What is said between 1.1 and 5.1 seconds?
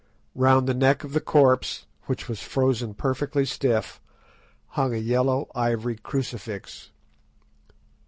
the corpse, which was frozen perfectly stiff, hung a